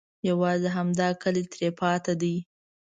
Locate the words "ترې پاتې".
1.53-2.13